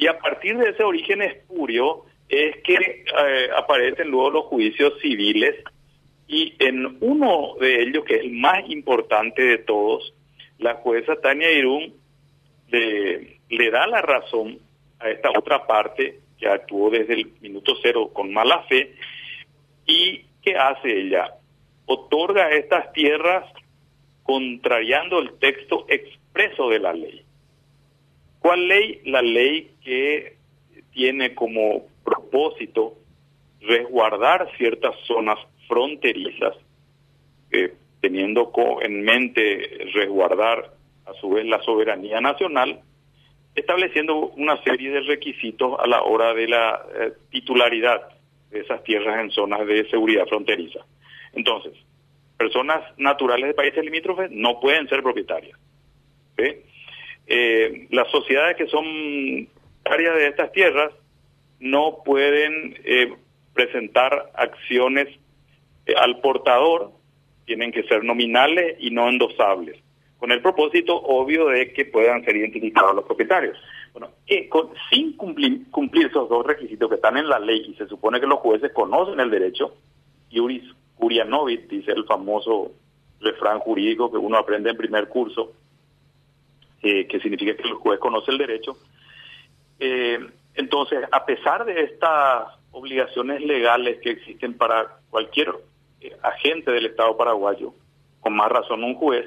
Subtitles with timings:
[0.00, 5.56] Y a partir de ese origen espurio es que eh, aparecen luego los juicios civiles
[6.26, 10.14] y en uno de ellos, que es el más importante de todos,
[10.58, 11.92] la jueza Tania Irún
[12.70, 14.58] le, le da la razón
[15.00, 18.94] a esta otra parte que actuó desde el minuto cero con mala fe.
[19.84, 21.34] ¿Y qué hace ella?
[21.84, 23.44] Otorga estas tierras
[24.22, 27.22] contrariando el texto expreso de la ley.
[28.40, 29.02] ¿Cuál ley?
[29.04, 30.36] La ley que
[30.92, 32.96] tiene como propósito
[33.60, 36.56] resguardar ciertas zonas fronterizas,
[37.52, 38.50] eh, teniendo
[38.80, 40.72] en mente resguardar
[41.04, 42.80] a su vez la soberanía nacional,
[43.54, 48.08] estableciendo una serie de requisitos a la hora de la eh, titularidad
[48.50, 50.80] de esas tierras en zonas de seguridad fronteriza.
[51.34, 51.74] Entonces,
[52.38, 55.58] personas naturales de países limítrofes no pueden ser propietarias.
[57.32, 58.84] Eh, las sociedades que son
[59.84, 60.92] áreas de estas tierras
[61.60, 63.14] no pueden eh,
[63.54, 65.08] presentar acciones
[65.96, 66.92] al portador,
[67.46, 69.80] tienen que ser nominales y no endosables
[70.20, 73.56] con el propósito obvio de que puedan ser identificados los propietarios.
[73.94, 74.10] Bueno,
[74.90, 78.26] sin cumplir, cumplir esos dos requisitos que están en la ley y se supone que
[78.26, 79.74] los jueces conocen el derecho,
[80.28, 80.62] Iuris
[80.96, 82.70] Curianovit, dice el famoso
[83.20, 85.54] refrán jurídico que uno aprende en primer curso,
[86.82, 88.76] eh, que significa que el juez conoce el derecho.
[89.78, 90.18] Eh,
[90.54, 95.52] entonces, a pesar de estas obligaciones legales que existen para cualquier
[96.00, 97.72] eh, agente del Estado paraguayo,
[98.20, 99.26] con más razón un juez,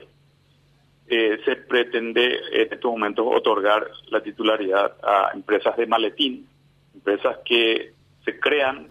[1.07, 6.47] eh, se pretende en estos momentos otorgar la titularidad a empresas de maletín,
[6.93, 7.93] empresas que
[8.23, 8.87] se crean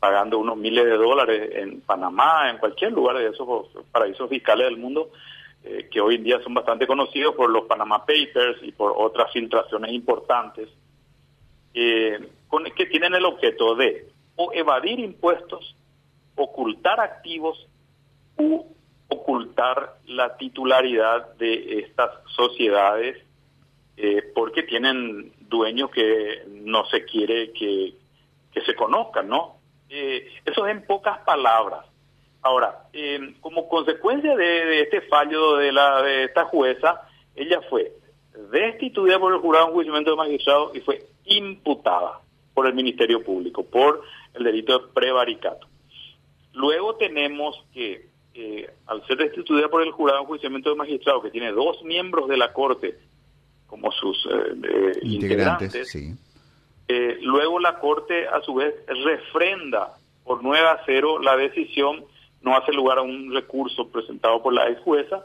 [0.00, 4.78] pagando unos miles de dólares en Panamá, en cualquier lugar de esos paraísos fiscales del
[4.78, 5.12] mundo,
[5.64, 9.32] eh, que hoy en día son bastante conocidos por los Panama Papers y por otras
[9.32, 10.68] filtraciones importantes,
[11.74, 12.28] eh,
[12.76, 15.74] que tienen el objeto de o evadir impuestos,
[16.36, 17.68] ocultar activos
[18.38, 18.64] u
[19.08, 23.18] ocultar la titularidad de estas sociedades
[23.96, 27.94] eh, porque tienen dueños que no se quiere que,
[28.64, 29.56] se conozcan, ¿no?
[29.88, 31.84] Eh, eso es en pocas palabras.
[32.42, 37.02] Ahora, eh, como consecuencia de, este fallo de, la, de esta jueza,
[37.34, 37.92] ella fue
[38.50, 42.20] destituida por el jurado en juicio de magistrado y fue imputada
[42.54, 44.02] por el Ministerio Público por
[44.34, 45.66] el delito de prevaricato.
[46.52, 51.30] Luego tenemos que eh, al ser destituida por el jurado en juiciamiento de magistrado, que
[51.30, 52.98] tiene dos miembros de la Corte
[53.66, 55.94] como sus eh, integrantes,
[56.88, 62.04] eh, luego la Corte a su vez refrenda por 9 a 0 la decisión,
[62.42, 65.24] no hace lugar a un recurso presentado por la ex jueza,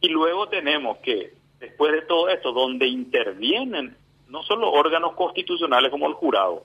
[0.00, 3.96] y luego tenemos que, después de todo esto, donde intervienen
[4.28, 6.64] no solo órganos constitucionales como el jurado,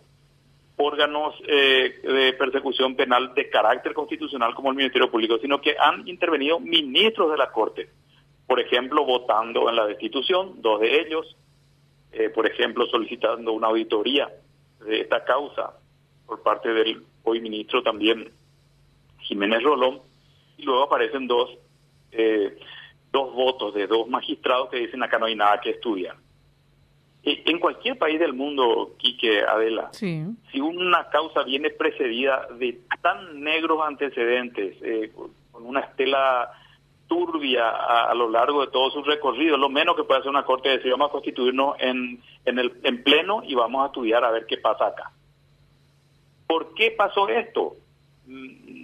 [0.77, 6.07] órganos eh, de persecución penal de carácter constitucional como el Ministerio Público, sino que han
[6.07, 7.89] intervenido ministros de la Corte,
[8.47, 11.37] por ejemplo, votando en la destitución, dos de ellos,
[12.11, 14.29] eh, por ejemplo, solicitando una auditoría
[14.85, 15.73] de esta causa
[16.25, 18.31] por parte del hoy ministro también
[19.21, 20.01] Jiménez Rolón,
[20.57, 21.49] y luego aparecen dos,
[22.11, 22.57] eh,
[23.11, 26.15] dos votos de dos magistrados que dicen acá no hay nada que estudiar.
[27.23, 33.79] En cualquier país del mundo, Quique Adela, si una causa viene precedida de tan negros
[33.85, 35.11] antecedentes, eh,
[35.51, 36.51] con una estela
[37.11, 40.69] turbia a, lo largo de todo su recorrido, lo menos que puede hacer una corte
[40.69, 44.31] es decir, vamos a constituirnos en, en, el, en pleno y vamos a estudiar a
[44.31, 45.11] ver qué pasa acá.
[46.47, 47.75] ¿Por qué pasó esto?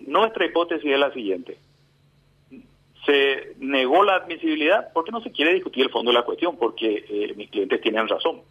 [0.07, 1.57] Nuestra hipótesis es la siguiente
[3.07, 7.06] se negó la admisibilidad porque no se quiere discutir el fondo de la cuestión, porque
[7.07, 8.41] eh, mis clientes tienen razón.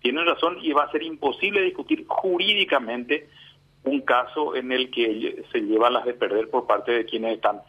[0.00, 3.28] Tienen razón y va a ser imposible discutir jurídicamente
[3.84, 7.60] un caso en el que se lleva las de perder por parte de quienes están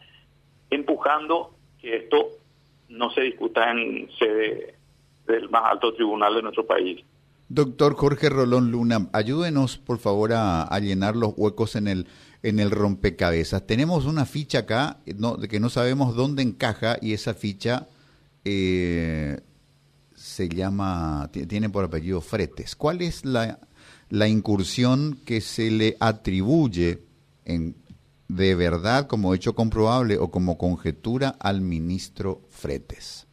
[0.70, 1.50] empujando
[1.80, 2.28] que esto
[2.88, 4.76] no se discuta en sede
[5.26, 7.04] del más alto tribunal de nuestro país.
[7.50, 12.06] Doctor Jorge Rolón Luna, ayúdenos por favor a llenar los huecos en el
[12.42, 13.66] en el rompecabezas.
[13.66, 17.88] Tenemos una ficha acá no, que no sabemos dónde encaja y esa ficha
[18.44, 19.40] eh,
[20.14, 22.76] se llama, tiene por apellido Fretes.
[22.76, 23.58] ¿Cuál es la,
[24.08, 27.02] la incursión que se le atribuye
[27.44, 27.76] en,
[28.28, 33.26] de verdad como hecho comprobable o como conjetura al ministro Fretes?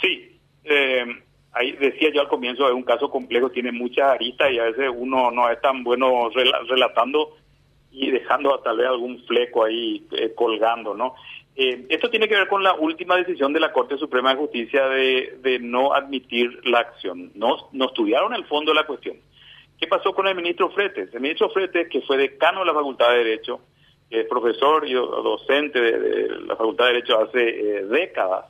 [0.00, 1.04] Sí, eh,
[1.52, 4.90] ahí decía yo al comienzo, es un caso complejo, tiene muchas aristas y a veces
[4.94, 6.30] uno no es tan bueno
[6.68, 7.36] relatando
[7.90, 11.14] y dejando tal vez algún fleco ahí eh, colgando, ¿no?
[11.56, 14.86] Eh, esto tiene que ver con la última decisión de la Corte Suprema de Justicia
[14.88, 17.32] de, de no admitir la acción.
[17.34, 19.16] No, no estudiaron el fondo de la cuestión.
[19.78, 21.12] ¿Qué pasó con el ministro Fretes?
[21.12, 23.60] El ministro Fretes, que fue decano de la Facultad de Derecho,
[24.10, 28.46] es profesor y docente de, la Facultad de Derecho hace eh, décadas,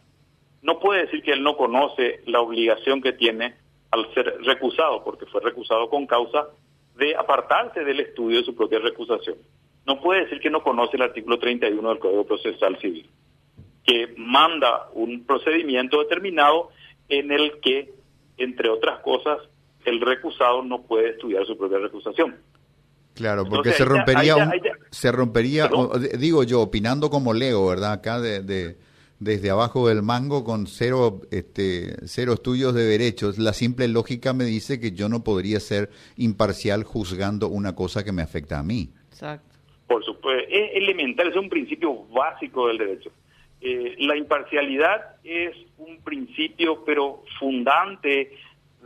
[0.63, 3.55] no puede decir que él no conoce la obligación que tiene
[3.91, 6.49] al ser recusado, porque fue recusado con causa
[6.97, 9.37] de apartarse del estudio de su propia recusación.
[9.87, 13.09] No puede decir que no conoce el artículo 31 del Código Procesal Civil,
[13.85, 16.69] que manda un procedimiento determinado
[17.09, 17.93] en el que,
[18.37, 19.39] entre otras cosas,
[19.85, 22.37] el recusado no puede estudiar su propia recusación.
[23.15, 24.51] Claro, porque se rompería,
[24.91, 25.69] se rompería,
[26.19, 27.93] digo yo, opinando como Leo, ¿verdad?
[27.93, 28.77] Acá de
[29.21, 34.45] desde abajo del mango con cero, este, cero estudios de derechos, la simple lógica me
[34.45, 38.89] dice que yo no podría ser imparcial juzgando una cosa que me afecta a mí.
[39.11, 39.57] Exacto.
[39.87, 43.11] Por supuesto, es elemental, es un principio básico del derecho.
[43.61, 48.33] Eh, la imparcialidad es un principio, pero fundante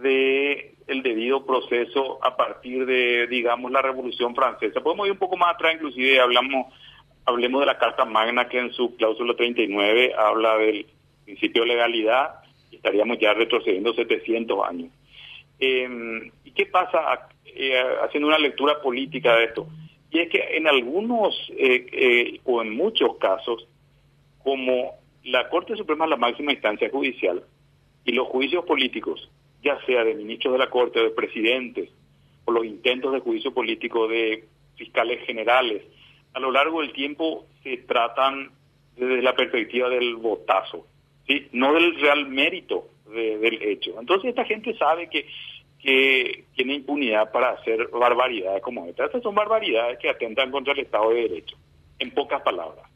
[0.03, 4.83] de el debido proceso a partir de, digamos, la Revolución Francesa.
[4.83, 6.67] Podemos ir un poco más atrás, inclusive hablamos
[7.27, 10.87] hablemos de la Carta Magna que en su cláusula 39 habla del
[11.25, 12.41] principio de legalidad
[12.71, 14.91] estaríamos ya retrocediendo 700 años.
[15.59, 19.67] Em, ¿Y qué pasa eh, haciendo una lectura política de esto?
[20.11, 23.67] Y es que en algunos eh, eh, o en muchos casos,
[24.43, 24.93] como
[25.25, 27.43] la Corte Suprema es la máxima instancia judicial
[28.05, 29.31] y los juicios políticos,
[29.63, 31.89] ya sea de ministros de la Corte o de presidentes,
[32.45, 34.45] o los intentos de juicio político de
[34.77, 35.83] fiscales generales,
[36.35, 38.51] a lo largo del tiempo se tratan
[38.97, 40.87] desde la perspectiva del votazo,
[41.27, 41.49] ¿sí?
[41.53, 43.99] no del real mérito del hecho.
[43.99, 45.27] Entonces esta gente sabe que,
[45.81, 49.07] que tiene impunidad para hacer barbaridades como esta.
[49.07, 51.57] Estas son barbaridades que atentan contra el Estado de Derecho,
[51.99, 52.91] en pocas palabras.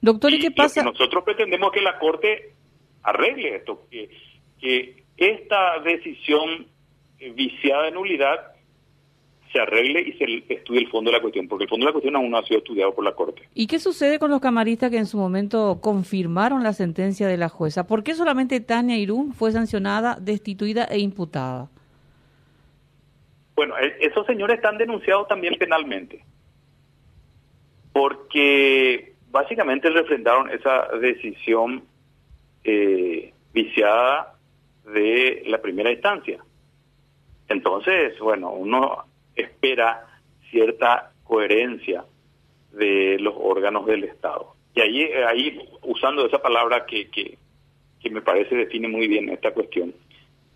[0.00, 0.82] Doctor, ¿y, qué pasa?
[0.82, 2.54] nosotros pretendemos que la Corte
[3.02, 4.10] arregle esto, que,
[4.60, 6.66] que esta decisión
[7.18, 8.51] viciada de nulidad
[9.52, 11.92] se arregle y se estudie el fondo de la cuestión, porque el fondo de la
[11.92, 13.42] cuestión aún no ha sido estudiado por la Corte.
[13.54, 17.48] ¿Y qué sucede con los camaristas que en su momento confirmaron la sentencia de la
[17.48, 17.86] jueza?
[17.86, 21.68] ¿Por qué solamente Tania Irún fue sancionada, destituida e imputada?
[23.54, 26.24] Bueno, e-, esos señores están denunciados también penalmente,
[27.92, 31.84] porque básicamente refrendaron esa decisión
[32.64, 34.34] eh, viciada
[34.92, 36.42] de la primera instancia.
[37.48, 39.04] Entonces, bueno, uno
[39.62, 40.06] espera
[40.50, 42.04] cierta coherencia
[42.72, 44.54] de los órganos del Estado.
[44.74, 47.38] Y ahí, ahí usando esa palabra que, que,
[48.10, 49.94] me parece define muy bien esta cuestión,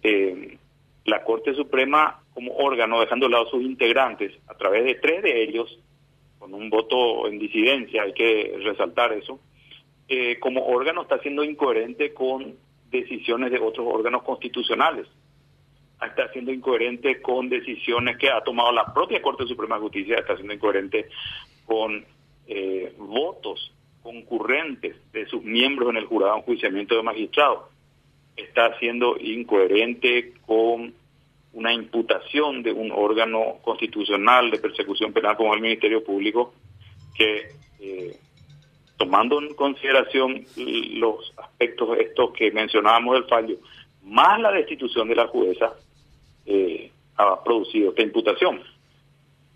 [0.02, 0.58] eh,
[1.04, 5.44] la Corte Suprema como órgano, dejando de lado sus integrantes, a través de tres de
[5.44, 5.78] ellos,
[6.40, 9.38] con un voto en disidencia, hay que resaltar eso,
[10.08, 12.56] eh, como órgano está siendo incoherente con
[12.90, 15.06] decisiones de otros órganos constitucionales
[16.02, 20.36] está siendo incoherente con decisiones que ha tomado la propia Corte Suprema de Justicia, está
[20.36, 21.08] siendo incoherente
[21.64, 22.04] con
[22.46, 23.72] eh, votos
[24.02, 27.64] concurrentes de sus miembros en el jurado de enjuiciamiento de magistrados,
[28.36, 30.94] está siendo incoherente con
[31.54, 36.52] una imputación de un órgano constitucional de persecución penal como el Ministerio Público,
[37.16, 37.48] que
[37.80, 38.16] eh,
[38.98, 43.56] tomando en consideración los aspectos estos que mencionábamos del fallo,
[44.04, 45.74] más la destitución de la jueza,
[46.46, 48.60] eh, ha producido esta imputación.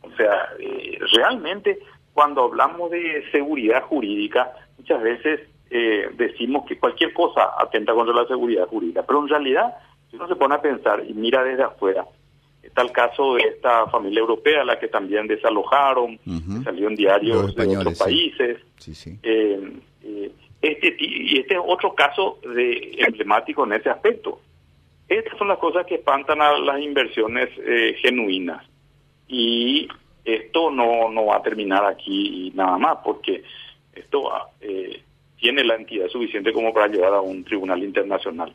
[0.03, 1.79] O sea, eh, realmente
[2.13, 8.27] cuando hablamos de seguridad jurídica, muchas veces eh, decimos que cualquier cosa atenta contra la
[8.27, 9.75] seguridad jurídica, pero en realidad,
[10.11, 12.05] si uno se pone a pensar y mira desde afuera,
[12.63, 16.19] está el caso de esta familia europea, la que también desalojaron,
[16.65, 18.59] salió en diarios de otros países.
[20.61, 24.41] este, y este es otro caso de emblemático en ese aspecto.
[25.11, 28.65] Estas son las cosas que espantan a las inversiones eh, genuinas.
[29.27, 29.89] Y
[30.25, 33.43] esto no, no va a terminar aquí nada más, porque
[33.93, 35.03] esto eh,
[35.37, 38.55] tiene la entidad suficiente como para llevar a un tribunal internacional.